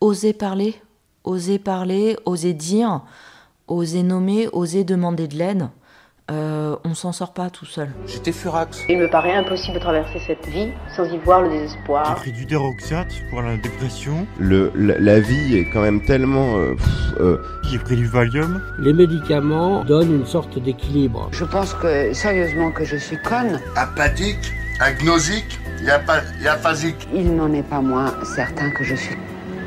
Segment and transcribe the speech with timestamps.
[0.00, 0.74] oser parler,
[1.24, 3.02] oser parler, oser dire,
[3.68, 5.68] oser nommer, oser demander de l'aide.
[6.30, 7.88] Euh, on s'en sort pas tout seul.
[8.06, 8.84] J'étais furax.
[8.88, 12.14] Il me paraît impossible de traverser cette vie sans y voir le J'ai désespoir.
[12.14, 14.28] pris du déroxate pour la dépression.
[14.38, 16.56] Le, la, la vie est quand même tellement...
[16.56, 16.76] euh,
[17.18, 17.38] euh,
[17.68, 18.62] J'ai pris du Valium.
[18.78, 21.28] Les médicaments donnent une sorte d'équilibre.
[21.32, 23.58] Je pense que, sérieusement, que je suis conne.
[23.74, 25.58] apathique, agnosique
[26.46, 27.08] aphasique.
[27.12, 29.16] Il n'en est pas moins certain que je suis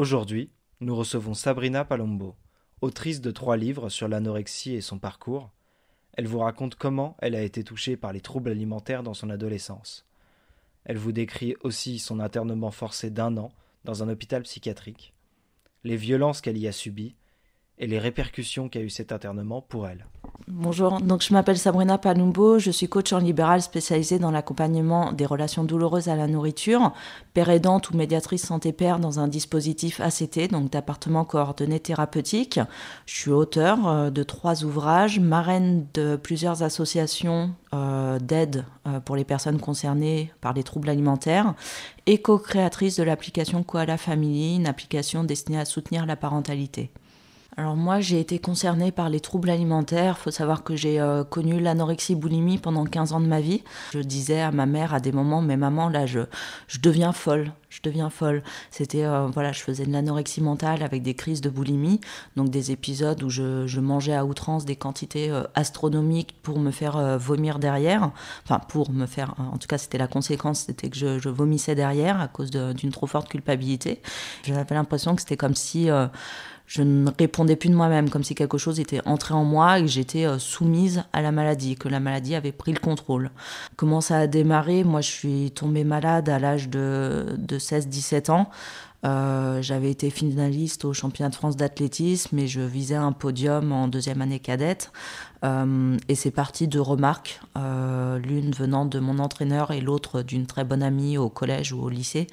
[0.00, 0.48] Aujourd'hui,
[0.80, 2.34] nous recevons Sabrina Palombo,
[2.80, 5.50] autrice de trois livres sur l'anorexie et son parcours.
[6.14, 10.06] Elle vous raconte comment elle a été touchée par les troubles alimentaires dans son adolescence.
[10.86, 13.52] Elle vous décrit aussi son internement forcé d'un an
[13.84, 15.12] dans un hôpital psychiatrique,
[15.84, 17.14] les violences qu'elle y a subies
[17.76, 20.06] et les répercussions qu'a eu cet internement pour elle.
[20.48, 25.26] Bonjour, donc je m'appelle Sabrina Palumbo, je suis coach en libéral spécialisée dans l'accompagnement des
[25.26, 26.92] relations douloureuses à la nourriture,
[27.34, 32.58] père aidante ou médiatrice santé-père dans un dispositif ACT, donc d'appartement coordonné thérapeutique.
[33.04, 39.16] Je suis auteur euh, de trois ouvrages, marraine de plusieurs associations euh, d'aide euh, pour
[39.16, 41.54] les personnes concernées par les troubles alimentaires
[42.06, 46.90] et co-créatrice de l'application Koala Family, une application destinée à soutenir la parentalité.
[47.56, 50.16] Alors moi, j'ai été concernée par les troubles alimentaires.
[50.18, 53.62] Il faut savoir que j'ai euh, connu l'anorexie boulimie pendant 15 ans de ma vie.
[53.92, 56.20] Je disais à ma mère à des moments, mais maman, là, je,
[56.68, 57.52] je deviens folle.
[57.68, 58.42] Je deviens folle.
[58.70, 62.00] C'était, euh, voilà, je faisais de l'anorexie mentale avec des crises de boulimie,
[62.36, 66.70] donc des épisodes où je, je mangeais à outrance des quantités euh, astronomiques pour me
[66.70, 68.12] faire vomir derrière.
[68.44, 71.74] Enfin, pour me faire, en tout cas, c'était la conséquence, c'était que je, je vomissais
[71.74, 74.00] derrière à cause d'une trop forte culpabilité.
[74.44, 75.88] J'avais l'impression que c'était comme si
[76.70, 79.82] je ne répondais plus de moi-même, comme si quelque chose était entré en moi et
[79.82, 83.32] que j'étais euh, soumise à la maladie, que la maladie avait pris le contrôle.
[83.74, 84.84] Comment ça a démarré?
[84.84, 88.50] Moi, je suis tombée malade à l'âge de, de 16-17 ans.
[89.04, 93.88] Euh, J'avais été finaliste au championnat de France d'athlétisme et je visais un podium en
[93.88, 94.92] deuxième année cadette.
[95.42, 100.46] Euh, et c'est parti de remarques, euh, l'une venant de mon entraîneur et l'autre d'une
[100.46, 102.26] très bonne amie au collège ou au lycée,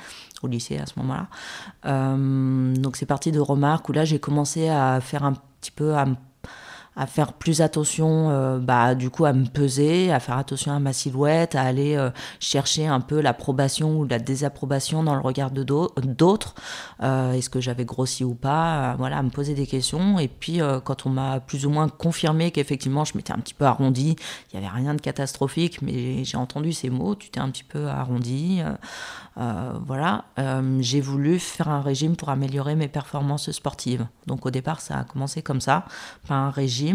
[0.44, 1.28] au lycée à ce moment-là.
[2.74, 6.06] Donc c'est parti de remarques où là j'ai commencé à faire un petit peu à
[6.06, 6.16] me
[7.00, 10.80] à faire plus attention, euh, bah, du coup, à me peser, à faire attention à
[10.80, 12.10] ma silhouette, à aller euh,
[12.40, 16.56] chercher un peu l'approbation ou la désapprobation dans le regard de d'au- d'autres.
[17.04, 20.18] Euh, Est-ce que j'avais grossi ou pas Voilà, à me poser des questions.
[20.18, 23.66] Et puis, quand on m'a plus ou moins confirmé qu'effectivement, je m'étais un petit peu
[23.66, 24.16] arrondie,
[24.52, 27.64] il n'y avait rien de catastrophique, mais j'ai entendu ces mots, tu t'es un petit
[27.64, 28.62] peu arrondi.
[29.36, 30.26] voilà,
[30.80, 34.08] j'ai voulu faire un régime pour améliorer mes performances sportives.
[34.26, 35.86] Donc au départ, ça a commencé comme ça,
[36.28, 36.87] par un régime,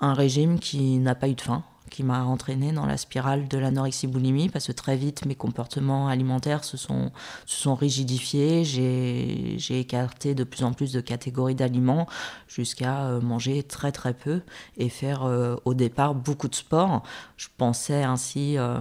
[0.00, 3.58] un régime qui n'a pas eu de fin qui m'a entraîné dans la spirale de
[3.58, 7.12] l'anorexie boulimie parce que très vite mes comportements alimentaires se sont,
[7.44, 12.06] se rigidifiés, j'ai j'ai écarté de plus en plus de catégories d'aliments
[12.48, 14.40] jusqu'à euh, manger très très peu
[14.78, 17.02] et faire euh, au départ beaucoup de sport.
[17.36, 18.78] Je pensais ainsi euh,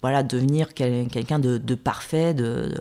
[0.00, 2.72] voilà, devenir quel- quelqu'un de, parfait, de,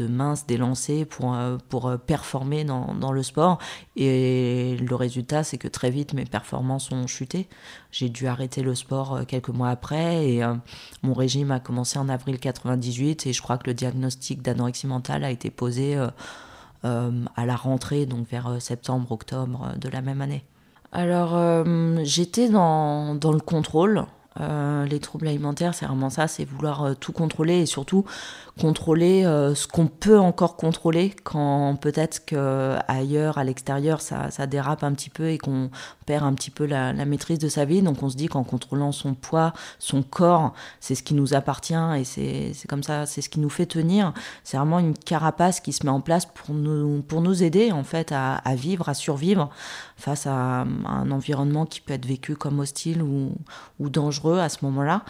[0.00, 3.58] mince, d'élancé pour, euh, pour euh, performer dans, dans le sport.
[3.96, 7.48] Et le résultat, c'est que très vite, mes performances ont chuté.
[7.92, 10.42] J'ai dû arrêter le sport euh, quelques mois après et
[11.02, 15.22] mon régime a commencé en avril 98 et je crois que le diagnostic d'anorexie mentale
[15.24, 15.96] a été posé
[16.82, 20.44] à la rentrée, donc vers septembre-octobre euh, de la même année.
[20.92, 21.64] Alors,
[22.04, 24.04] j'étais dans, dans le contrôle.
[24.40, 28.04] Euh, les troubles alimentaires, c'est vraiment ça, c'est vouloir euh, tout contrôler et surtout
[28.60, 34.46] contrôler euh, ce qu'on peut encore contrôler quand peut-être que ailleurs, à l'extérieur, ça, ça
[34.46, 35.70] dérape un petit peu et qu'on
[36.06, 37.80] perd un petit peu la, la maîtrise de sa vie.
[37.82, 41.74] Donc on se dit qu'en contrôlant son poids, son corps, c'est ce qui nous appartient
[41.96, 44.12] et c'est comme ça, c'est ce qui nous fait tenir.
[44.42, 47.84] C'est vraiment une carapace qui se met en place pour nous, pour nous aider en
[47.84, 49.50] fait à, à vivre, à survivre
[49.96, 53.32] face à, à un environnement qui peut être vécu comme hostile ou,
[53.78, 55.02] ou dangereux à ce moment-là.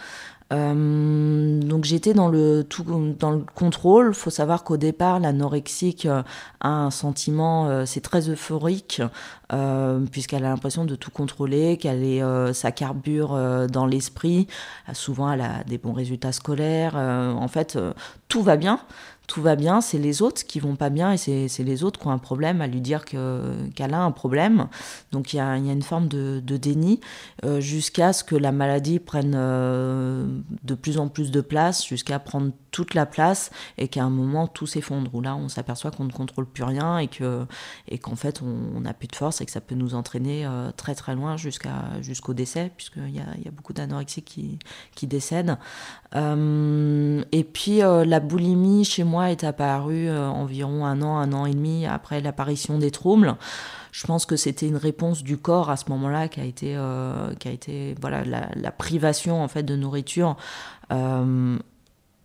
[0.53, 4.13] Euh, donc j'étais dans le tout dans le contrôle.
[4.13, 6.21] Faut savoir qu'au départ, l'anorexique euh,
[6.59, 9.01] a un sentiment, euh, c'est très euphorique
[10.11, 12.21] puisqu'elle a l'impression de tout contrôler, qu'elle est
[12.53, 13.39] ça carbure
[13.69, 14.47] dans l'esprit.
[14.93, 16.95] Souvent, elle a des bons résultats scolaires.
[16.95, 17.77] en fait,
[18.27, 18.79] tout va bien
[19.27, 22.07] tout va bien, c'est les autres qui vont pas bien et c'est les autres qui
[22.07, 24.67] ont un problème à lui dire qu'elle a un problème.
[25.11, 26.99] Donc il y a, y a, une forme de, de déni
[27.43, 30.25] euh, jusqu'à ce que la maladie prenne euh,
[30.63, 34.47] de plus en plus de place, jusqu'à prendre toute la place et qu'à un moment
[34.47, 37.45] tout s'effondre, où là on s'aperçoit qu'on ne contrôle plus rien et que
[37.87, 40.71] et qu'en fait on n'a plus de force et que ça peut nous entraîner euh,
[40.75, 44.59] très très loin jusqu'au décès, puisqu'il y a, y a beaucoup d'anorexiques qui,
[44.93, 45.57] qui décèdent.
[46.13, 51.53] et puis la boulimie chez moi est apparu euh, environ un an, un an et
[51.53, 53.35] demi après l'apparition des troubles.
[53.91, 57.33] Je pense que c'était une réponse du corps à ce moment-là qui a été, euh,
[57.35, 60.35] qui a été voilà, la, privation en fait de nourriture
[60.91, 61.57] euh,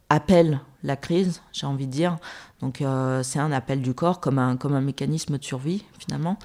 [0.08, 2.16] appelle la crise, j'ai envie de dire.
[2.60, 2.82] Donc
[3.22, 6.36] c'est un appel du corps comme un, comme un mécanisme de survie finalement.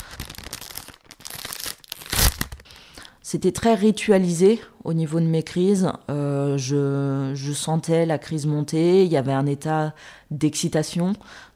[3.35, 5.91] C'était très ritualisé au niveau de mes crises.
[6.09, 9.93] Euh, je, je, sentais la crise monter, il y avait un état
[10.31, 11.11] d'excitation.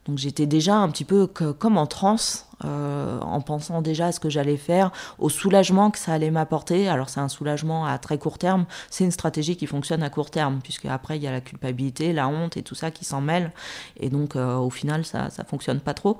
[0.06, 4.20] Donc j'étais déjà un petit peu comme en transe euh, en pensant déjà à ce
[4.20, 6.88] que j'allais faire, au soulagement que ça allait m'apporter.
[6.88, 10.30] Alors c'est un soulagement à très court terme, c'est une stratégie qui fonctionne à court
[10.30, 13.22] terme, puisque après il y a la culpabilité, la honte et tout ça qui s'en
[13.22, 13.52] mêle,
[13.98, 16.18] et donc euh, au final ça ça fonctionne pas trop.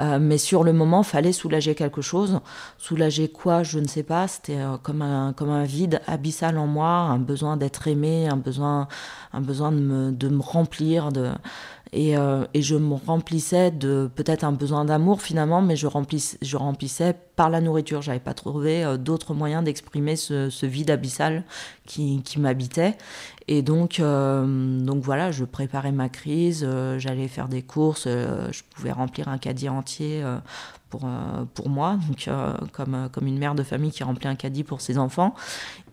[0.00, 2.40] Euh, mais sur le moment, fallait soulager quelque chose.
[2.78, 4.28] Soulager quoi, je ne sais pas.
[4.28, 8.88] C'était comme un comme un vide abyssal en moi, un besoin d'être aimé, un besoin
[9.34, 11.32] un besoin de me, de me remplir de
[11.94, 16.56] euh, et, je me remplissais de peut-être un besoin d'amour finalement, mais je, remplissais, je
[16.56, 18.00] remplissais par la nourriture.
[18.00, 21.44] J'avais pas trouvé euh, d'autres moyens d'exprimer ce, vide abyssal
[21.86, 22.96] qui, m'habitait.
[23.46, 26.66] Et donc, euh, donc voilà, je préparais ma crise,
[26.96, 30.22] j'allais faire des courses, je pouvais remplir un caddie entier
[30.92, 34.28] pour, euh, pour moi, donc, euh, comme, euh, comme une mère de famille qui remplit
[34.28, 35.34] un caddie pour ses enfants.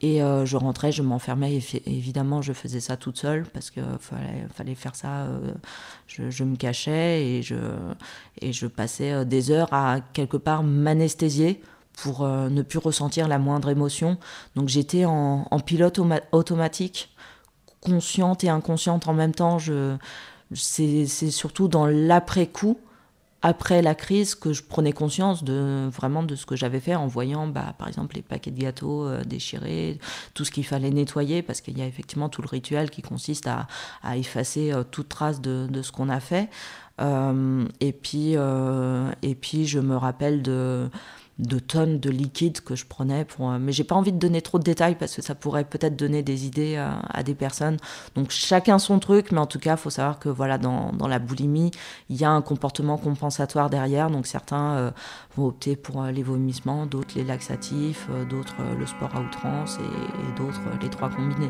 [0.02, 3.84] Et je rentrais, je m'enfermais, évidemment, je faisais ça toute seule parce qu'il
[4.54, 5.28] fallait, faire ça.
[6.08, 7.56] Je, me cachais et je,
[8.42, 11.62] et je passais des heures à quelque part m'anesthésier
[12.02, 14.18] pour ne plus ressentir la moindre émotion.
[14.56, 16.00] Donc j'étais en, pilote
[16.32, 17.14] automatique,
[17.82, 19.58] consciente et inconsciente en même temps.
[20.54, 22.80] C'est surtout dans l'après-coup
[23.42, 27.08] après la crise que je prenais conscience de vraiment de ce que j'avais fait en
[27.08, 30.00] voyant bah, par exemple les paquets de gâteaux euh, déchirés,
[30.34, 33.48] tout ce qu'il fallait nettoyer parce qu'il y a effectivement tout le rituel qui consiste
[33.48, 33.68] à,
[34.04, 36.50] à effacer euh, toute trace de, de ce qu'on a fait.
[37.00, 40.90] Euh, et puis et puis je me rappelle de
[41.40, 43.26] de tonnes de liquide que je prenais.
[43.26, 45.64] Pour, euh, mais j'ai pas envie de donner trop de détails parce que ça pourrait
[45.64, 47.78] peut-être donner des idées à, des personnes.
[48.16, 51.20] Donc chacun son truc, mais en tout cas, faut savoir que voilà, dans, dans, la
[51.20, 51.72] boulimie,
[52.10, 54.12] il y a un comportement compensatoire derrière.
[54.12, 54.92] Donc certains euh,
[55.36, 60.38] vont opter pour euh, les vomissements, d'autres les laxatifs, d'autres le sport à outrance et
[60.38, 61.50] d'autres les trois combinés.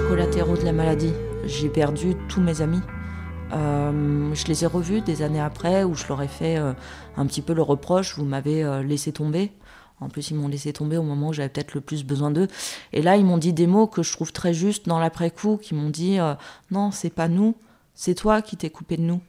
[0.00, 1.12] Collatéraux de la maladie.
[1.46, 2.80] J'ai perdu tous mes amis.
[3.52, 6.72] Euh, je les ai revus des années après où je leur ai fait euh,
[7.16, 9.52] un petit peu le reproche, vous m'avez euh, laissé tomber.
[10.00, 12.48] En plus, ils m'ont laissé tomber au moment où j'avais peut-être le plus besoin d'eux.
[12.92, 15.74] Et là, ils m'ont dit des mots que je trouve très justes dans l'après-coup, qui
[15.74, 16.18] m'ont dit
[16.72, 17.54] non, c'est pas nous,
[17.94, 19.20] c'est toi qui t'es coupé de nous.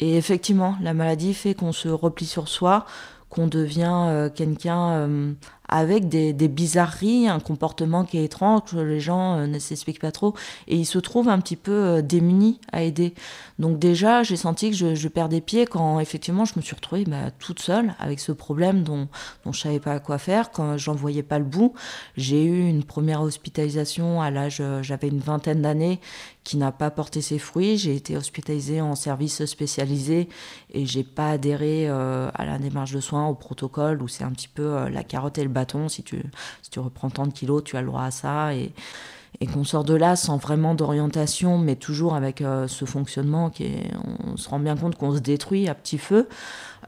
[0.00, 2.86] Et effectivement, la maladie fait qu'on se replie sur soi,
[3.28, 5.36] qu'on devient quelqu'un
[5.70, 10.34] avec des, bizarreries, un comportement qui est étrange, les gens euh, ne s'expliquent pas trop,
[10.66, 13.14] et ils se trouvent un petit peu euh, démunis à aider.
[13.60, 17.04] Donc déjà, j'ai senti que je, je perdais pied quand effectivement je me suis retrouvée
[17.04, 19.08] bah, toute seule avec ce problème dont,
[19.44, 21.72] dont je savais pas quoi faire, quand j'en voyais pas le bout.
[22.16, 26.00] J'ai eu une première hospitalisation à l'âge, euh, j'avais une vingtaine d'années,
[26.44, 27.76] qui n'a pas porté ses fruits.
[27.78, 30.28] J'ai été hospitalisée en service spécialisé
[30.72, 34.48] et j'ai pas adhéré à la démarche de soins, au protocole où c'est un petit
[34.48, 35.50] peu la carotte et le
[35.88, 36.22] si tu,
[36.62, 38.54] si tu reprends tant de kilos, tu as le droit à ça.
[38.54, 38.72] Et,
[39.40, 43.76] et qu'on sort de là sans vraiment d'orientation, mais toujours avec ce fonctionnement qui
[44.26, 46.28] on se rend bien compte qu'on se détruit à petit feu.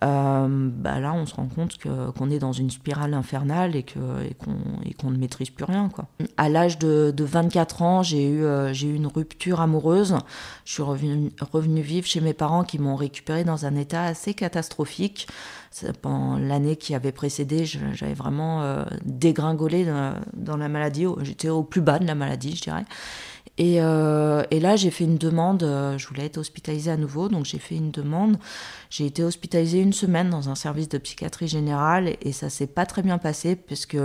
[0.03, 5.11] Euh, bah là, on se rend compte qu'on est dans une spirale infernale et qu'on
[5.11, 5.89] ne maîtrise plus rien.
[5.89, 6.07] Quoi.
[6.37, 10.17] À l'âge de, 24 ans, j'ai eu, euh, eu une rupture amoureuse.
[10.65, 14.35] Je suis revenue, revenue vivre chez mes parents qui m'ont récupérée dans un état assez
[14.35, 15.29] catastrophique.
[16.01, 19.87] Pendant l'année qui avait précédé, j'avais vraiment euh, dégringolé
[20.35, 21.07] dans, la maladie.
[21.23, 22.85] J'étais au plus bas de la maladie, je dirais.
[23.61, 25.63] Euh, et, là, j'ai fait une demande.
[25.63, 28.39] Euh, je voulais être hospitalisée à nouveau, donc j'ai fait une demande.
[28.91, 32.87] J'ai été hospitalisée une semaine dans un service de psychiatrie générale et ça s'est pas
[32.87, 33.97] très bien passé puisque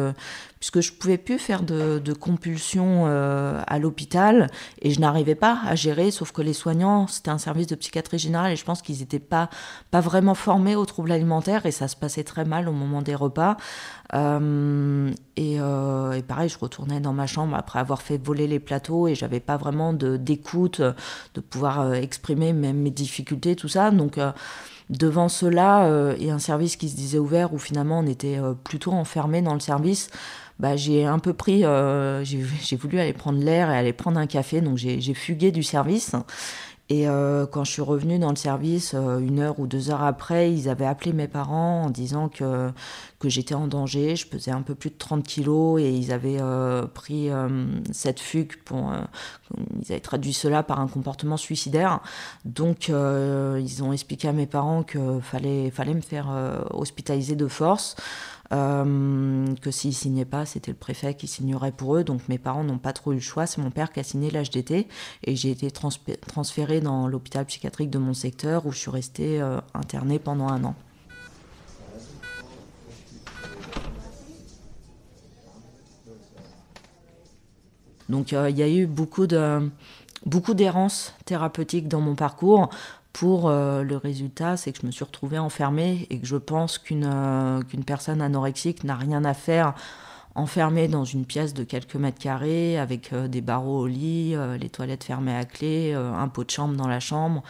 [0.60, 4.50] puisque je pouvais plus faire de, de compulsion euh, à l'hôpital
[4.82, 6.10] et je n'arrivais pas à gérer.
[6.10, 9.20] Sauf que les soignants, c'était un service de psychiatrie générale et je pense qu'ils n'étaient
[9.20, 9.50] pas
[9.92, 13.16] pas vraiment formés aux troubles alimentaires et ça se passait très mal au moment des
[13.16, 13.58] repas.
[14.14, 18.60] Euh, et, euh, et, pareil, je retournais dans ma chambre après avoir fait voler les
[18.60, 23.92] plateaux et j'avais pas vraiment d'écoute, de, pouvoir euh, exprimer même mes difficultés, tout ça.
[23.92, 24.20] Donc
[24.90, 29.42] devant cela et un service qui se disait ouvert où finalement on était plutôt enfermé
[29.42, 30.10] dans le service,
[30.60, 31.64] bah, j'ai un peu pris,
[32.24, 36.16] j'ai voulu aller prendre l'air et aller prendre un café, donc j'ai fugué du service.
[36.90, 40.04] Et euh, quand je suis revenue dans le service, euh, une heure ou deux heures
[40.04, 42.72] après, ils avaient appelé mes parents en disant que,
[43.20, 44.16] que j'étais en danger.
[44.16, 47.30] Je pesais un peu plus de 30 kilos et ils avaient euh, pris
[47.92, 48.94] cette fugue pour.
[49.82, 52.00] ils avaient traduit cela par un comportement suicidaire.
[52.46, 56.28] Donc, ils ont expliqué à mes parents qu'il fallait, fallait me faire
[56.72, 57.96] hospitaliser de force.
[58.54, 62.04] Euh, que s'ils signaient pas, c'était le préfet qui signerait pour eux.
[62.04, 63.46] Donc mes parents n'ont pas trop eu le choix.
[63.46, 64.88] C'est mon père qui a signé l'HDT
[65.24, 69.60] et j'ai été transférée dans l'hôpital psychiatrique de mon secteur où je suis restée euh,
[69.74, 70.76] internée pendant un an.
[78.10, 79.70] Donc euh, il y a eu beaucoup de
[80.26, 82.70] beaucoup d'errance thérapeutique dans mon parcours
[83.14, 86.78] pour euh, le résultat, c'est que je me suis retrouvée enfermée et que je pense
[86.78, 89.74] qu'une euh, qu'une personne anorexique n'a rien à faire
[90.36, 94.70] enfermée dans une pièce de quelques mètres carrés avec euh, des barreaux au lit, les
[94.70, 97.42] toilettes fermées à clé, un pot de chambre dans la chambre,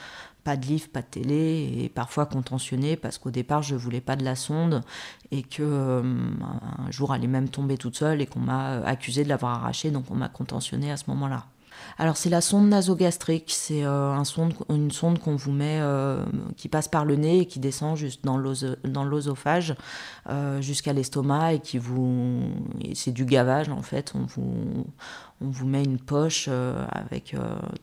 [0.45, 4.15] pas de livre, pas de télé et parfois contentionnée parce qu'au départ je voulais pas
[4.15, 4.83] de la sonde
[5.31, 9.29] et que un jour elle est même tombée toute seule et qu'on m'a accusé de
[9.29, 11.45] l'avoir arrachée donc on m'a contentionnée à ce moment-là.
[11.97, 14.13] Alors c'est la sonde nasogastrique, c'est euh,
[14.69, 16.23] une sonde qu'on vous met, euh,
[16.55, 18.37] qui passe par le nez et qui descend juste dans
[19.05, 19.75] l'osophage
[20.29, 22.41] euh, jusqu'à l'estomac et qui vous,
[22.93, 24.13] c'est du gavage en fait.
[24.15, 27.35] On vous, met une poche avec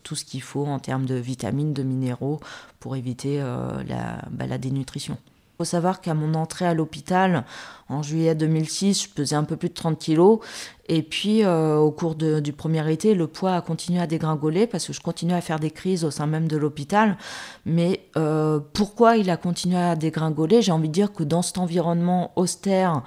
[0.02, 2.40] tout ce qu'il faut en termes de vitamines, de minéraux
[2.80, 5.18] pour éviter bah, la dénutrition.
[5.54, 7.44] Il faut savoir qu'à mon entrée à l'hôpital
[7.88, 10.40] en juillet 2006, je pesais un peu plus de 30 kilos.
[10.88, 14.86] Et puis, euh, au cours du premier été, le poids a continué à dégringoler parce
[14.86, 17.16] que je continuais à faire des crises au sein même de l'hôpital.
[17.64, 20.60] Mais euh, pourquoi il a continué à dégringoler?
[20.60, 23.02] J'ai envie de dire que dans cet environnement austère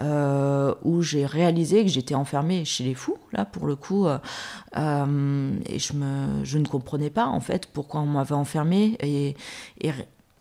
[0.00, 5.78] euh, où j'ai réalisé que j'étais enfermée chez les fous, là, pour le coup, et
[5.78, 8.98] je, ne comprenais pas, en fait, pourquoi on m'avait enfermée.
[9.00, 9.36] Et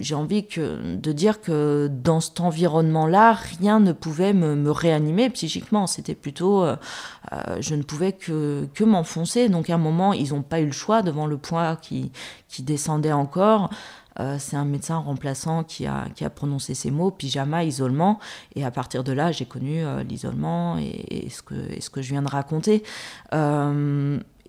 [0.02, 5.88] j'ai envie de dire que dans cet environnement-là, rien ne pouvait me, réanimer psychiquement.
[5.88, 6.76] C'était plutôt, euh,
[7.32, 9.48] euh, je ne pouvais que, m'enfoncer.
[9.48, 12.12] Donc à un moment, ils n'ont pas eu le choix devant le poids qui,
[12.60, 13.70] descendait encore.
[14.20, 16.06] Euh, c'est un médecin remplaçant qui a,
[16.36, 18.20] prononcé ces mots, pyjama, isolement.
[18.56, 21.42] Et à partir de là, j'ai connu l'isolement et ce
[21.90, 22.84] que je viens de raconter.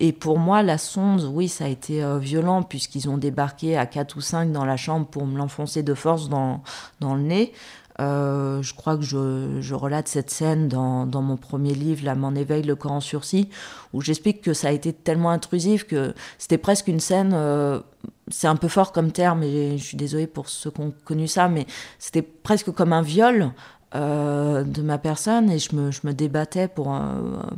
[0.05, 3.85] Et pour moi, la sonde, oui, ça a été euh, violent puisqu'ils ont débarqué à
[3.85, 6.61] 4 ou 5 dans la chambre pour me l'enfoncer de force dans,
[6.99, 7.53] dans le nez.
[8.01, 12.15] Euh, je crois que je, je, relate cette scène dans, dans mon premier livre, La
[12.15, 13.47] m'en éveille, le corps en sursis,
[13.93, 17.79] où j'explique que ça a été tellement intrusif que c'était presque une scène, euh,
[18.27, 21.29] c'est un peu fort comme terme, et je suis désolée pour ceux qui ont connu
[21.29, 21.65] ça, mais
[21.97, 23.53] c'était presque comme un viol
[23.93, 26.99] de ma personne, et je me, je me débattais pour,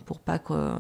[0.06, 0.74] pour pas que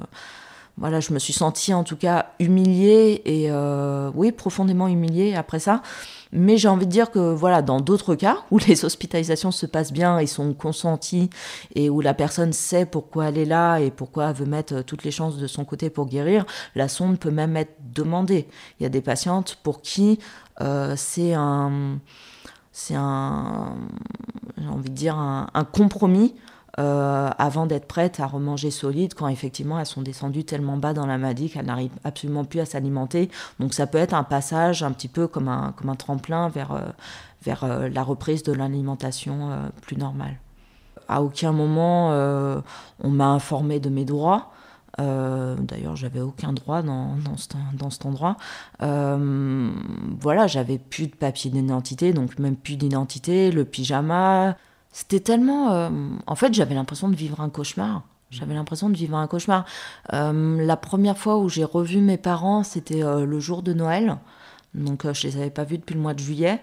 [0.77, 5.59] voilà, je me suis sentie en tout cas humiliée et euh, oui, profondément humiliée après
[5.59, 5.81] ça.
[6.33, 9.93] Mais j'ai envie de dire que voilà, dans d'autres cas où les hospitalisations se passent
[9.93, 11.29] bien et sont consenties
[11.75, 15.05] et où la personne sait pourquoi elle est là et pourquoi elle veut mettre toutes
[15.05, 18.47] les chances de son côté pour guérir, la sonde peut même être demandée.
[18.79, 20.19] Il y a des patientes pour qui
[20.59, 21.99] euh, c'est un,
[22.73, 23.75] c'est un,
[24.57, 26.35] j'ai envie de dire un, un compromis
[26.77, 31.05] euh, avant d'être prêtes à remanger solide quand effectivement elles sont descendues tellement bas dans
[31.05, 33.29] la maladie qu'elles n'arrivent absolument plus à s'alimenter.
[33.59, 36.73] Donc ça peut être un passage un petit peu comme un, comme un tremplin vers,
[36.73, 36.81] euh,
[37.43, 39.49] vers euh, la reprise de l'alimentation
[39.83, 40.35] plus normale.
[41.07, 42.09] À aucun moment
[43.03, 44.51] on m'a informé de mes droits.
[44.97, 47.15] D'ailleurs, j'avais aucun droit dans,
[47.77, 48.37] dans, cet endroit.
[48.79, 54.55] voilà, j'avais plus de papier d'identité, donc même plus d'identité, le pyjama.
[54.97, 55.91] C'était tellement.
[56.25, 58.03] en fait, j'avais l'impression de vivre un cauchemar.
[58.31, 59.65] J'avais l'impression de vivre un cauchemar.
[60.13, 64.15] la première fois où j'ai revu mes parents, c'était le jour de Noël.
[64.73, 66.61] Donc, je les avais pas vus depuis le mois de juillet.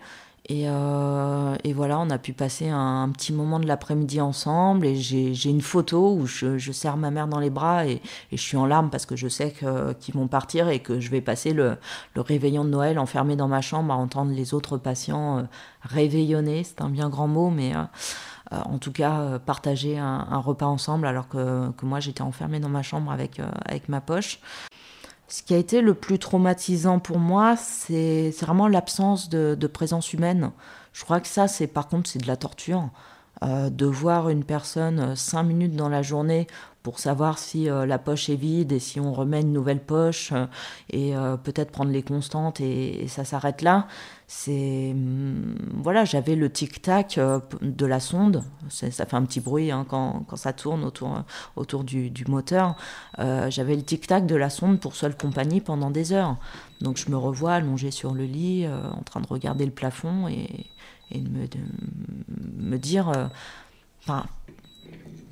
[0.50, 4.87] Euh, et, voilà, on a pu passer un, petit moment de l'après-midi ensemble.
[4.87, 8.00] Et j'ai une photo où je, je, serre ma mère dans les bras et,
[8.32, 9.54] je suis en larmes parce que je sais
[10.00, 11.76] qu'ils vont partir et que je vais passer le,
[12.16, 15.42] réveillon de Noël enfermé dans ma chambre à entendre les autres patients euh,
[15.82, 16.64] réveillonner.
[16.64, 17.84] C'est un bien grand mot, mais euh,
[18.50, 22.82] en tout cas, partager un, repas ensemble alors que, que moi j'étais enfermée dans ma
[22.82, 24.40] chambre avec, avec ma poche.
[25.33, 30.51] Ce qui a été le plus traumatisant pour moi, c'est vraiment l'absence de, présence humaine.
[30.93, 32.91] Je crois que ça, c'est par contre, c'est de la torture.
[33.42, 36.46] Euh, de voir une personne euh, cinq minutes dans la journée
[36.84, 40.32] pour savoir si euh, la poche est vide et si on remet une nouvelle poche
[40.90, 43.87] et peut-être prendre les constantes et, ça s'arrête là.
[44.26, 47.18] C'est hum, voilà, j'avais le tic tac
[47.61, 48.42] de la sonde.
[48.68, 51.22] Ça fait un petit bruit hein, quand, quand, ça tourne autour
[51.56, 52.76] autour du, du moteur.
[53.18, 56.37] j'avais le tic tac de la sonde pour seule compagnie pendant des heures.
[56.80, 60.66] Donc je me revois allongée sur le lit, en train de regarder le plafond et
[61.12, 61.59] et de
[62.59, 63.09] me, dire.
[63.11, 63.26] Euh,
[64.02, 64.25] enfin,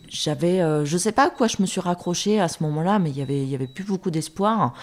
[0.09, 3.11] j'avais, euh, je sais pas à quoi je me suis raccrochée à ce moment-là, mais
[3.11, 4.75] il y avait, il y avait plus beaucoup d'espoir.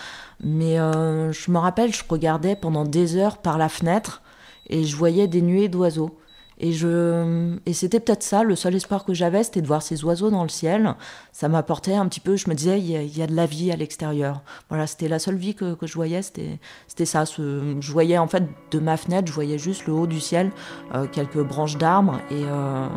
[0.43, 4.21] Mais euh, je me rappelle, je regardais pendant des heures par la fenêtre
[4.69, 6.17] et je voyais des nuées d'oiseaux.
[6.59, 10.03] Et, je, et c'était peut-être ça, le seul espoir que j'avais, c'était de voir ces
[10.03, 10.95] oiseaux dans le ciel.
[11.31, 13.75] Ça m'apportait un petit peu, je me disais, il y a, de la vie à
[13.75, 14.41] l'extérieur.
[14.69, 17.25] Voilà, c'était la seule vie que, que je voyais, c'était, c'était ça.
[17.25, 20.51] Ce, je voyais en fait de ma fenêtre, je voyais juste le haut du ciel,
[20.95, 22.87] euh, quelques branches d'arbres et, euh,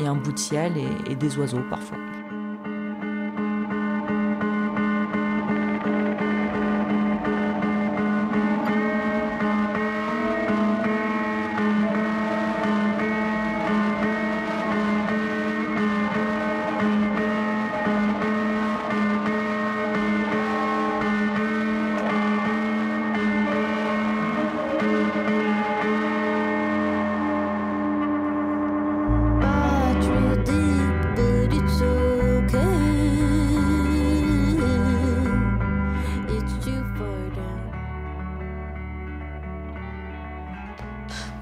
[0.00, 0.72] et, un bout de ciel
[1.08, 1.98] et des oiseaux parfois.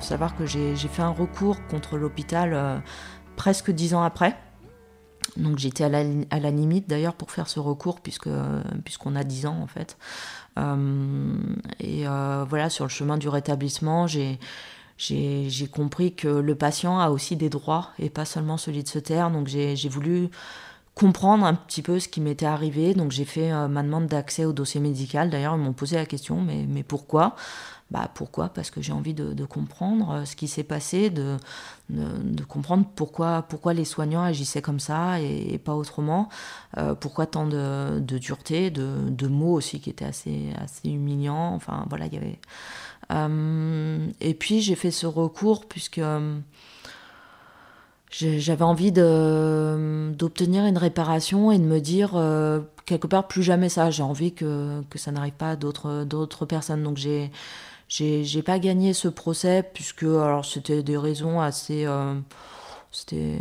[0.02, 2.78] Savoir que j'ai fait un recours contre l'hôpital euh,
[3.36, 4.36] presque dix ans après.
[5.36, 8.30] Donc j'étais à la, à la, limite d'ailleurs pour faire ce recours puisque
[8.84, 9.98] puisqu'on a dix ans en fait.
[10.58, 11.36] Euh,
[11.80, 14.38] et euh, voilà, sur le chemin du rétablissement, j'ai
[14.96, 18.98] j'ai compris que le patient a aussi des droits et pas seulement celui de se
[18.98, 19.30] taire.
[19.30, 20.28] Donc j'ai voulu
[20.96, 22.94] comprendre un petit peu ce qui m'était arrivé.
[22.94, 25.30] Donc j'ai fait ma demande d'accès au dossier médical.
[25.30, 27.36] D'ailleurs, ils m'ont posé la question, mais, mais pourquoi?
[27.90, 28.50] Bah, pourquoi?
[28.50, 31.38] Parce que j'ai envie de, comprendre euh, ce qui s'est passé, de,
[31.88, 36.28] de, comprendre pourquoi, pourquoi les soignants agissaient comme ça et, pas autrement,
[36.76, 41.54] euh, pourquoi tant de, dureté, de, mots aussi qui étaient assez, assez humiliants.
[41.54, 42.38] Enfin voilà, il y avait.
[43.10, 46.02] Euh, et puis j'ai fait ce recours puisque
[48.10, 52.10] j'avais envie d'obtenir une réparation et de me dire
[52.84, 53.90] quelque part plus jamais ça.
[53.90, 56.82] J'ai envie que, que ça n'arrive pas à d'autres personnes.
[56.82, 57.30] Donc j'ai
[57.88, 62.14] j'ai pas gagné ce procès puisque alors c'était des raisons assez euh,
[62.92, 63.38] c'était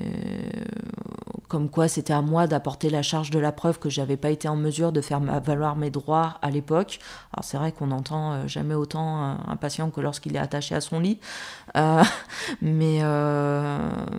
[1.50, 4.48] comme quoi c'était à moi d'apporter la charge de la preuve que j'avais pas été
[4.48, 7.00] en mesure de faire valoir mes droits à l'époque.
[7.34, 10.82] Alors c'est vrai qu'on n'entend euh, jamais autant un patient que lorsqu'il est attaché à
[10.82, 11.20] son lit,
[11.76, 12.04] euh,
[12.62, 13.02] mais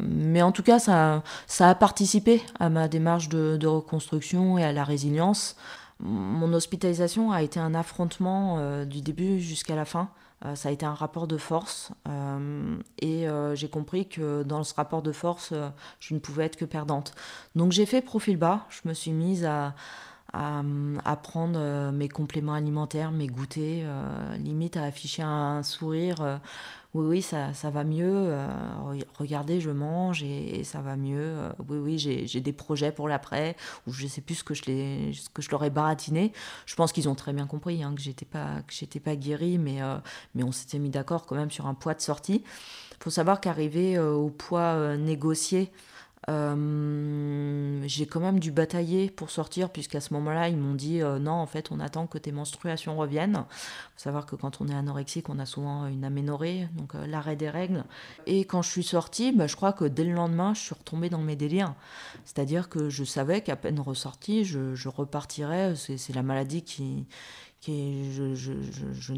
[0.02, 4.72] mais en tout cas ça ça a participé à ma démarche de reconstruction et à
[4.72, 5.56] la résilience.
[6.00, 10.10] Mon hospitalisation a été un affrontement du début jusqu'à la fin.
[10.44, 14.62] Euh, ça a été un rapport de force euh, et euh, j'ai compris que dans
[14.62, 15.52] ce rapport de force,
[15.98, 17.14] je ne pouvais être que perdante.
[17.56, 19.74] Donc j'ai fait profil bas, je me suis mise à,
[20.32, 23.88] à, prendre mes compléments alimentaires, mes goûters,
[24.38, 26.40] limite à afficher un sourire
[26.98, 28.12] oui, oui, ça, ça va mieux.
[28.12, 28.48] Euh,
[29.18, 31.20] regardez, je mange et, ça va mieux.
[31.20, 33.56] Euh, oui, oui, j'ai des projets pour l'après,
[33.86, 36.32] ou je sais plus ce que je, ce que je leur ai baratiné.
[36.66, 39.80] Je pense qu'ils ont très bien compris hein, que j'étais pas que pas guérie, mais,
[39.80, 39.96] euh,
[40.34, 42.42] mais on s'était mis d'accord quand même sur un poids de sortie.
[42.92, 45.70] Il faut savoir qu'arriver au poids négocié
[46.28, 51.18] Euh, j'ai quand même dû batailler pour sortir, puisqu'à ce moment-là, ils m'ont dit euh,
[51.18, 53.44] non, en fait, on attend que tes menstruations reviennent.
[53.48, 57.06] Il faut savoir que quand on est anorexique, on a souvent une aménorrhée, donc euh,
[57.06, 57.84] l'arrêt des règles.
[58.26, 61.08] Et quand je suis sortie, bah, je crois que dès le lendemain, je suis retombée
[61.08, 61.74] dans mes délires.
[62.24, 65.74] C'est-à-dire que je savais qu'à peine ressortie, je, je repartirais.
[65.76, 67.06] C'est la maladie qui
[67.66, 69.14] je,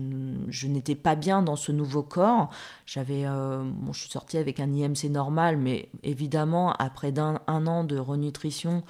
[0.66, 2.50] n'étais pas bien dans ce nouveau corps.
[2.86, 7.84] J'avais, euh, bon, je suis sortie avec un IMC normal, mais évidemment, après un an
[7.84, 8.82] de renutrition,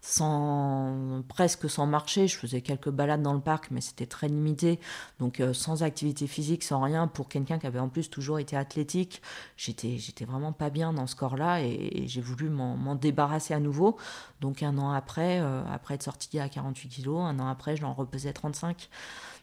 [0.00, 2.28] sans presque sans marcher.
[2.28, 4.78] Je faisais quelques balades dans le parc, mais c'était très limité.
[5.18, 8.56] Donc euh, sans activité physique, sans rien, pour quelqu'un qui avait en plus toujours été
[8.56, 9.22] athlétique,
[9.56, 13.96] j'étais j'étais vraiment pas bien dans ce corps-là et, j'ai voulu m'en débarrasser à nouveau.
[14.40, 17.92] Donc un an après, euh, après être sortie à 48 kilos, un an après, j'en
[17.92, 18.88] repesais 35.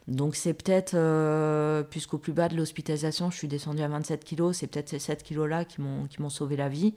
[0.08, 4.58] Donc c'est peut-être, euh, puisqu'au plus bas de l'hospitalisation, je suis descendue à 27 kilos,
[4.58, 6.94] c'est peut-être ces 7 kilos-là qui m'ont sauvé la vie.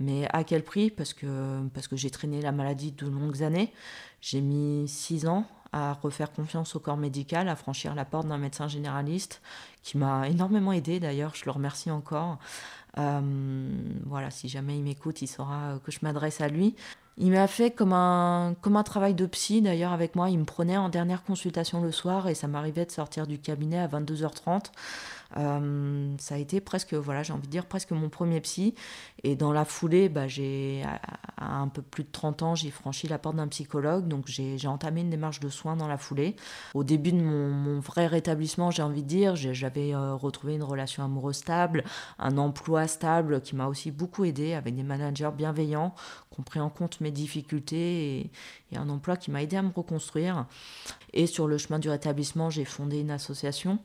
[0.00, 0.90] Mais à quel prix?
[0.90, 3.72] Parce que, parce que j'ai traîné la maladie de longues années.
[4.20, 8.38] J'ai mis six ans à refaire confiance au corps médical, à franchir la porte d'un
[8.38, 9.42] médecin généraliste
[9.82, 12.38] qui m'a énormément aidé d'ailleurs, je le remercie encore.
[12.98, 13.68] Euh,
[14.06, 16.76] voilà, si jamais il m'écoute, il saura que je m'adresse à lui.
[17.16, 20.30] Il m'a fait comme un, comme un travail de psy d'ailleurs avec moi.
[20.30, 23.78] Il me prenait en dernière consultation le soir et ça m'arrivait de sortir du cabinet
[23.78, 24.64] à 22h30
[25.36, 28.74] euh, ça a été presque, voilà, j'ai envie de dire presque mon premier psy.
[29.22, 30.84] Et dans la foulée, bah, j'ai,
[31.36, 34.06] à, un peu plus de 30 ans, j'ai franchi la porte d'un psychologue.
[34.08, 36.36] Donc j'ai, entamé une démarche de soins dans la foulée.
[36.74, 41.04] Au début de mon, vrai rétablissement, j'ai envie de dire, j'avais euh, retrouvé une relation
[41.04, 41.84] amoureuse stable,
[42.18, 45.94] un emploi stable qui m'a aussi beaucoup aidé avec des managers bienveillants
[46.30, 48.30] qui ont pris en compte mes difficultés et,
[48.72, 50.46] et un emploi qui m'a aidé à me reconstruire.
[51.12, 53.78] Et sur le chemin du rétablissement, j'ai fondé une association.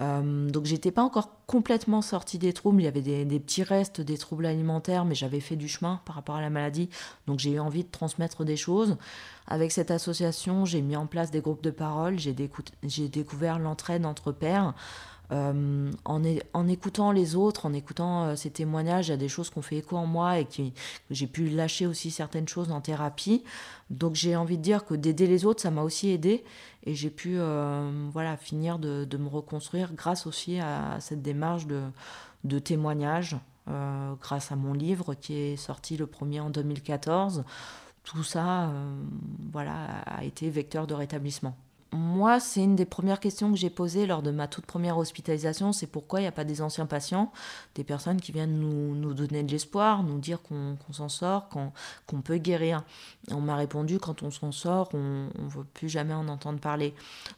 [0.00, 4.00] Euh, donc j'étais pas encore complètement sortie des troubles, il y avait des, petits restes
[4.00, 6.88] des troubles alimentaires, mais j'avais fait du chemin par rapport à la maladie,
[7.26, 8.96] donc j'ai eu envie de transmettre des choses.
[9.46, 14.32] Avec cette association, j'ai mis en place des groupes de parole, j'ai découvert l'entraide entre
[14.32, 14.74] pairs.
[15.32, 19.50] Euh, en, écoutant les autres, en écoutant euh, ces témoignages, il y a des choses
[19.50, 22.70] qui ont fait écho en moi et qui, que j'ai pu lâcher aussi certaines choses
[22.70, 23.42] en thérapie.
[23.90, 26.44] Donc j'ai envie de dire que d'aider les autres, ça m'a aussi aidé
[26.84, 31.66] et j'ai pu euh, voilà, finir de, de, me reconstruire grâce aussi à cette démarche
[31.66, 31.82] de,
[32.44, 33.36] de témoignage,
[34.20, 37.44] grâce à mon livre qui est sorti le premier en 2014.
[38.02, 38.70] Tout ça
[39.50, 41.56] voilà, a été vecteur de rétablissement
[41.94, 45.72] moi, c'est une des premières questions que j'ai posées lors de ma toute première hospitalisation,
[45.72, 47.30] c'est pourquoi il n'y a pas des anciens patients,
[47.76, 52.38] des personnes qui viennent nous, donner de l'espoir, nous dire qu'on s'en sort, qu'on peut
[52.38, 52.82] guérir.
[53.30, 56.94] on m'a répondu, quand on s'en sort, on ne veut plus jamais en entendre parler.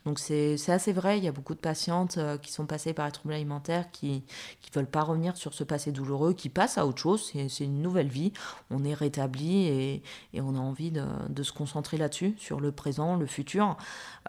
[0.07, 3.05] Donc c'est assez vrai, il y a beaucoup de patientes euh, qui sont passées par
[3.05, 4.25] les troubles alimentaires, qui
[4.65, 7.83] ne veulent pas revenir sur ce passé douloureux, qui passent à autre chose, c'est une
[7.83, 8.33] nouvelle vie,
[8.71, 10.03] on est rétabli et,
[10.41, 13.77] on a envie de, se concentrer là-dessus, sur le présent, le futur.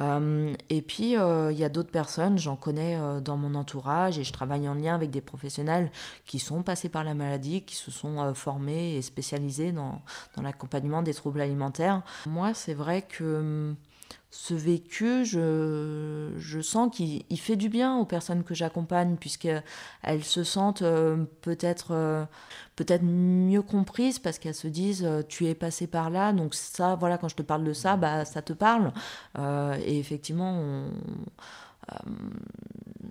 [0.02, 3.56] Euh, euh, et puis, euh, il y a d'autres personnes, j'en connais euh, dans mon
[3.56, 5.92] entourage et je travaille en lien avec des professionnels
[6.26, 10.02] qui sont passés par la maladie, qui se sont formés et spécialisés dans,
[10.42, 12.02] l'accompagnement des troubles alimentaires.
[12.26, 13.76] Moi, c'est vrai que hum,
[14.30, 19.64] ce vécu, je, je sens qu'il fait du bien aux personnes que j'accompagne, puisqu'elles
[20.24, 22.26] se sentent euh, peut-être euh,
[22.76, 26.96] peut-être mieux comprises, parce qu'elles se disent euh, tu es passé par là, donc ça,
[26.96, 28.92] voilà, quand je te parle de ça, bah, ça te parle.
[29.86, 30.92] et effectivement, on,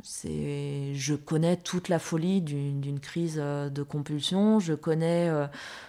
[0.02, 5.30] c'est, je connais toute la folie d'une crise de compulsion, je connais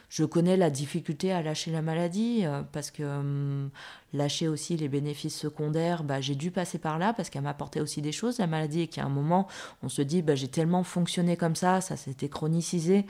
[0.10, 3.70] je connais la difficulté à lâcher la maladie euh, parce que hum,
[4.14, 8.02] lâcher aussi les bénéfices secondaires, bah, j'ai dû passer par là parce qu'elle m'apportait aussi
[8.02, 9.48] des choses, la maladie, et qu'à un moment,
[9.84, 13.06] on se dit, bah, j'ai tellement fonctionné comme ça, ça s'était chronicisé.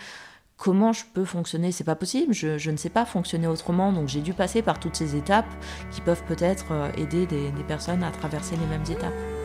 [0.57, 1.71] Comment je peux fonctionner?
[1.71, 4.95] C'est pas possible, je, ne sais pas fonctionner autrement, donc j'ai dû passer par toutes
[4.95, 5.45] ces étapes
[5.91, 9.36] qui peuvent peut-être euh, aider des personnes à traverser les mêmes étapes.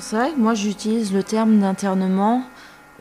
[0.00, 2.42] C'est vrai que moi j'utilise le terme d'internement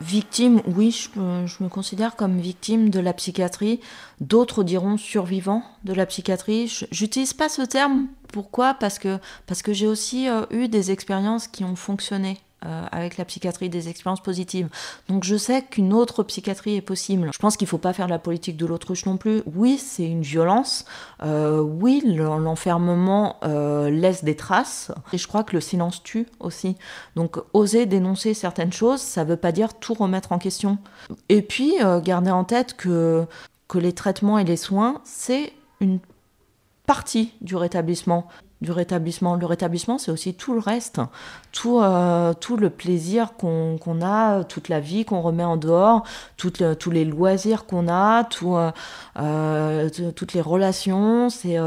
[0.02, 3.80] victime, oui, je, me considère comme victime de la psychiatrie.
[4.22, 6.86] D'autres diront survivant de la psychiatrie.
[6.92, 8.08] J'utilise pas ce terme.
[8.32, 8.74] Pourquoi?
[8.74, 9.20] Parce que,
[9.68, 14.22] j'ai aussi euh, eu des expériences qui ont fonctionné euh, avec la psychiatrie des expériences
[14.22, 14.70] positives.
[15.10, 17.30] Donc je sais qu'une autre psychiatrie est possible.
[17.34, 19.44] Je pense qu'il ne faut pas faire la politique de l'autruche non plus.
[19.56, 20.86] Oui, c'est une violence.
[21.24, 24.92] Euh, oui, l'enfermement euh, laisse des traces.
[25.12, 26.76] Et je crois que le silence tue aussi.
[27.16, 30.78] Donc oser dénoncer certaines choses, ça ne veut pas dire tout remettre en question.
[31.30, 31.74] Et puis
[32.04, 33.26] garder en tête que,
[33.68, 36.00] que les traitements et les soins, c'est une
[36.86, 38.28] partie du rétablissement
[38.64, 39.36] du rétablissement.
[39.36, 41.00] Le rétablissement, c'est aussi tout le reste,
[41.52, 46.04] tout, euh, tout le plaisir qu'on a, toute la vie qu'on remet en dehors,
[46.38, 48.72] tous les loisirs qu'on a, tout, euh,
[49.20, 51.30] euh, toutes les relations.
[51.30, 51.58] C'est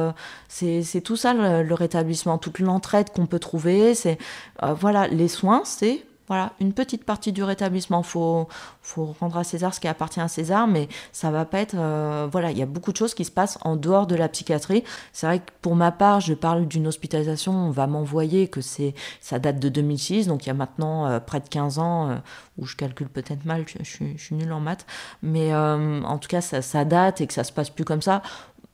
[0.48, 3.94] c'est tout ça le, le rétablissement, toute l'entraide qu'on peut trouver.
[3.94, 4.18] C'est
[4.62, 8.02] voilà, les soins, c'est voilà, une petite partie du rétablissement.
[8.02, 8.48] Faut,
[8.82, 11.76] faut rendre à César ce qui appartient à César, mais ça va pas être.
[11.76, 14.28] Euh, voilà, il y a beaucoup de choses qui se passent en dehors de la
[14.28, 14.82] psychiatrie.
[15.12, 17.52] C'est vrai que pour ma part, je parle d'une hospitalisation.
[17.52, 21.20] On va m'envoyer que c'est, ça date de 2006, donc il y a maintenant euh,
[21.20, 22.16] près de 15 ans, euh,
[22.58, 24.86] où je calcule peut-être mal, je, je, suis nulle en maths,
[25.22, 28.22] mais en tout cas, ça, ça date et que ça se passe plus comme ça.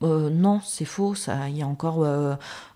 [0.03, 1.15] Euh, non, c'est faux.
[1.15, 2.35] Ça, il y a encore euh,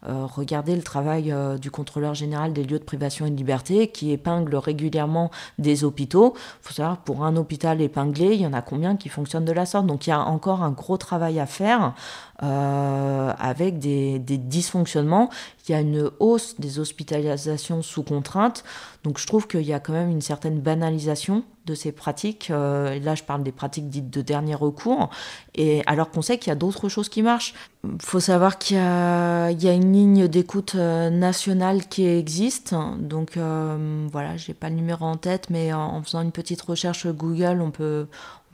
[0.08, 4.12] euh, regardé le travail du contrôleur général des lieux de privation et de liberté qui
[4.12, 6.34] épingle régulièrement des hôpitaux.
[6.36, 9.52] Il faut savoir pour un hôpital épinglé, il y en a combien qui fonctionnent de
[9.52, 9.86] la sorte.
[9.86, 11.94] Donc il y a encore un gros travail à faire
[12.38, 15.30] avec des, dysfonctionnements.
[15.68, 18.64] Il y a une hausse des hospitalisations sous contrainte.
[19.04, 22.48] Donc je trouve qu'il y a quand même une certaine banalisation de ces pratiques.
[22.50, 25.10] Euh, là, je parle des pratiques dites de dernier recours.
[25.54, 27.54] Et alors qu'on sait qu'il y a d'autres choses qui marchent.
[27.84, 32.74] Il faut savoir qu'il y, a, une ligne d'écoute euh, nationale qui existe.
[32.98, 37.06] Donc euh, voilà, j'ai pas le numéro en tête, mais en, faisant une petite recherche
[37.08, 38.06] Google, on peut,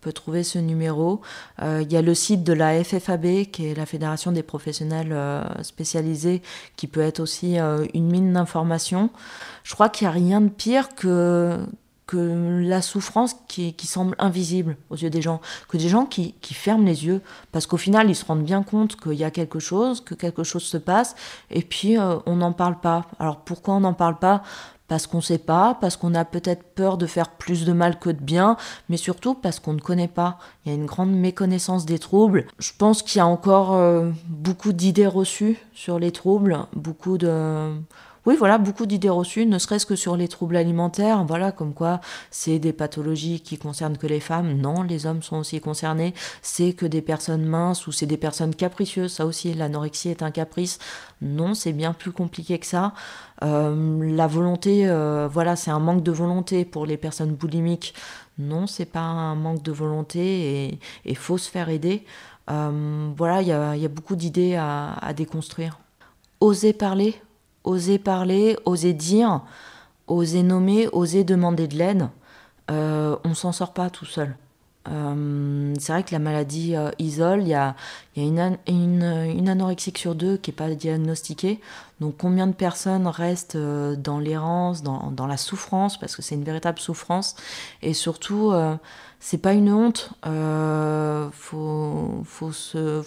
[0.03, 1.23] peut trouver ce numéro.
[1.63, 5.17] Il y a le site de la FFAB, qui est la Fédération des professionnels
[5.63, 6.43] spécialisés,
[6.77, 7.57] qui peut être aussi
[7.95, 9.11] une mine d'informations.
[9.63, 11.59] Je crois qu'il n'y a rien de pire que,
[12.13, 16.85] que la souffrance qui, semble invisible aux yeux des gens, que des gens qui, ferment
[16.85, 20.03] les yeux, parce qu'au final, ils se rendent bien compte qu'il y a quelque chose,
[20.03, 21.15] que quelque chose se passe,
[21.51, 23.07] et puis euh, on n'en parle pas.
[23.19, 24.43] Alors pourquoi on n'en parle pas?
[24.89, 27.99] Parce qu'on ne sait pas, parce qu'on a peut-être peur de faire plus de mal
[27.99, 28.57] que de bien,
[28.89, 30.39] mais surtout parce qu'on ne connaît pas.
[30.65, 32.47] Il y a une grande méconnaissance des troubles.
[32.59, 37.73] Je pense qu'il y a encore euh, beaucoup d'idées reçues sur les troubles, beaucoup de
[38.25, 42.01] oui, voilà, beaucoup d'idées reçues, ne serait-ce que sur les troubles alimentaires, voilà, comme quoi
[42.31, 44.59] c'est des pathologies qui concernent que les femmes.
[44.59, 46.15] Non, les hommes sont aussi concernés.
[46.41, 49.13] C'est que des personnes minces ou c'est des personnes capricieuses.
[49.13, 50.79] Ça aussi, l'anorexie est un caprice.
[51.21, 52.93] Non, c'est bien plus compliqué que ça.
[53.43, 57.93] Euh, la volonté, euh, voilà, c'est un manque de volonté pour les personnes boulimiques.
[58.39, 60.21] Non, c'est pas un manque de volonté
[60.67, 62.05] et il faut se faire aider.
[62.51, 65.79] Euh, voilà, il y a, beaucoup d'idées à, à déconstruire.
[66.41, 67.21] Oser parler,
[67.65, 69.43] oser parler, oser dire,
[70.07, 72.09] oser nommer, oser demander de l'aide,
[72.71, 74.37] euh, on s'en sort pas tout seul.
[74.89, 77.77] Euh, c'est vrai que la maladie euh, isole, il y a,
[78.17, 81.61] une, anorexique sur deux qui n'est pas diagnostiquée.
[82.01, 86.81] Donc combien de personnes restent dans l'errance, dans, la souffrance, parce que c'est une véritable
[86.81, 87.37] souffrance.
[87.81, 88.53] Et surtout,
[89.25, 90.11] c'est pas une honte.
[90.27, 92.25] Euh, faut,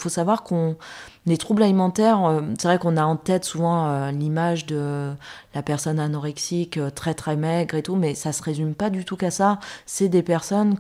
[0.08, 0.78] savoir qu'on
[1.26, 5.12] les troubles alimentaires, euh, c'est vrai qu'on a en tête souvent euh, l'image de
[5.54, 9.04] la personne anorexique euh, très très maigre et tout, mais ça se résume pas du
[9.06, 9.60] tout qu'à ça.
[9.86, 10.78] C'est des personnes,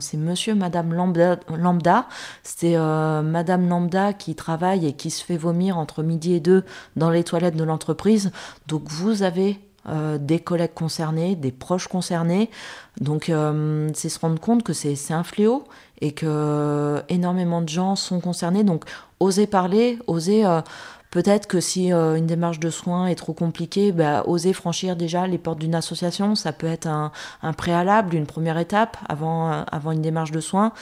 [0.00, 2.08] c'est Monsieur, Madame lambda
[2.42, 7.10] c'est Madame lambda qui travaille et qui se fait vomir entre midi et deux dans
[7.10, 8.30] les toilettes de l'entreprise.
[8.68, 12.50] Donc vous avez euh, des collègues concernés, des proches concernés.
[13.00, 15.64] Donc euh, c'est se rendre compte que c'est un fléau
[16.00, 18.64] et que énormément de gens sont concernés.
[18.64, 18.84] Donc
[19.20, 20.44] oser parler, oser...
[20.44, 20.60] Euh,
[21.12, 25.38] peut-être que si une démarche de soins est trop compliquée, bah, oser franchir déjà les
[25.38, 27.10] portes d'une association, ça peut être un,
[27.42, 30.72] un, préalable, une première étape avant, avant une démarche de soins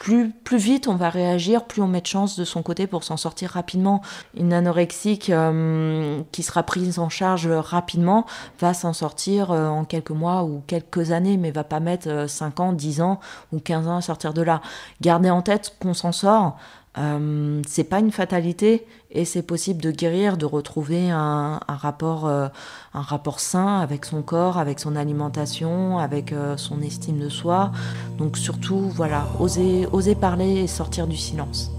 [0.00, 3.04] plus, plus vite on va réagir, plus on met de chance de son côté pour
[3.04, 4.00] s'en sortir rapidement.
[4.34, 8.24] Une anorexique euh, qui sera prise en charge rapidement
[8.60, 12.58] va s'en sortir euh, en quelques mois ou quelques années, mais va pas mettre 5
[12.58, 13.20] euh, ans, 10 ans
[13.52, 14.62] ou 15 ans à sortir de là.
[15.02, 16.56] Gardez en tête qu'on s'en sort,
[16.98, 22.48] euh, c'est pas une fatalité et c'est possible de guérir, de retrouver un, rapport, euh,
[22.94, 27.70] un rapport sain avec son corps, avec son alimentation, avec euh, son estime de soi.
[28.18, 31.70] Donc surtout, voilà, oser, oser parler et sortir du silence.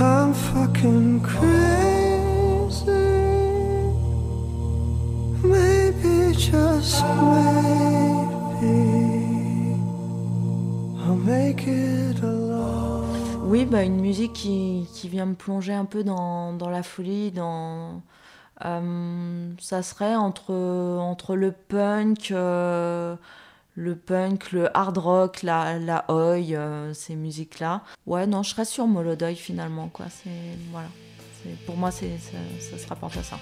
[0.00, 2.90] I'm fucking crazy.
[5.42, 7.02] Maybe just
[8.60, 8.76] maybe
[11.02, 11.98] I'll make it.
[13.42, 17.30] Oui, bah une musique qui, qui vient me plonger un peu dans, dans la folie,
[17.30, 18.02] dans
[18.66, 23.16] euh, ça serait entre, entre le punk, euh,
[23.78, 27.82] le punk, le hard rock, la, la oi, euh, ces musiques-là.
[28.06, 30.06] Ouais, non, je serais sur Molodoy finalement, quoi.
[30.10, 30.30] C'est,
[30.72, 30.88] voilà.
[31.64, 33.38] pour moi, c'est, ça se rapporte à ça.